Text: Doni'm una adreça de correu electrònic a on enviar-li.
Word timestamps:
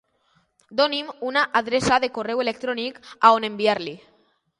Doni'm 0.77 1.11
una 1.31 1.43
adreça 1.59 1.99
de 2.05 2.09
correu 2.15 2.41
electrònic 2.45 2.97
a 3.29 3.31
on 3.41 3.47
enviar-li. 3.51 3.95